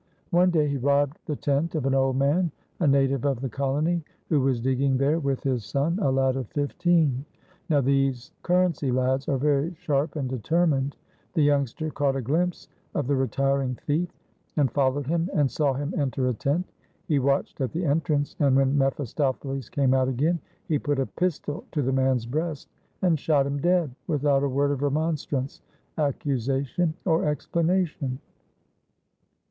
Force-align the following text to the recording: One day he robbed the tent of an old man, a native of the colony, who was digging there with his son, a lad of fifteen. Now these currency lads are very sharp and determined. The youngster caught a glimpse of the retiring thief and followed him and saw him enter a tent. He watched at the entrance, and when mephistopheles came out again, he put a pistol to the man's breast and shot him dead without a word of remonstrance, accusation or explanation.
One 0.31 0.49
day 0.49 0.67
he 0.67 0.77
robbed 0.77 1.19
the 1.27 1.35
tent 1.35 1.75
of 1.75 1.85
an 1.85 1.93
old 1.93 2.15
man, 2.17 2.49
a 2.79 2.87
native 2.87 3.23
of 3.23 3.39
the 3.39 3.49
colony, 3.49 4.03
who 4.29 4.41
was 4.41 4.59
digging 4.59 4.97
there 4.97 5.19
with 5.19 5.43
his 5.43 5.63
son, 5.63 5.99
a 6.01 6.09
lad 6.11 6.35
of 6.37 6.47
fifteen. 6.47 7.23
Now 7.69 7.81
these 7.81 8.31
currency 8.41 8.91
lads 8.91 9.29
are 9.29 9.37
very 9.37 9.75
sharp 9.75 10.15
and 10.15 10.27
determined. 10.27 10.95
The 11.35 11.43
youngster 11.43 11.91
caught 11.91 12.15
a 12.15 12.21
glimpse 12.23 12.67
of 12.95 13.05
the 13.05 13.15
retiring 13.15 13.77
thief 13.85 14.09
and 14.57 14.71
followed 14.71 15.05
him 15.05 15.29
and 15.35 15.51
saw 15.51 15.73
him 15.73 15.93
enter 15.95 16.25
a 16.27 16.33
tent. 16.33 16.71
He 17.07 17.19
watched 17.19 17.61
at 17.61 17.71
the 17.71 17.85
entrance, 17.85 18.35
and 18.39 18.55
when 18.55 18.75
mephistopheles 18.75 19.69
came 19.69 19.93
out 19.93 20.07
again, 20.07 20.39
he 20.67 20.79
put 20.79 20.97
a 20.97 21.05
pistol 21.05 21.63
to 21.73 21.83
the 21.83 21.93
man's 21.93 22.25
breast 22.25 22.69
and 23.03 23.19
shot 23.19 23.45
him 23.45 23.59
dead 23.59 23.93
without 24.07 24.41
a 24.41 24.49
word 24.49 24.71
of 24.71 24.81
remonstrance, 24.81 25.61
accusation 25.99 26.95
or 27.05 27.27
explanation. 27.27 28.17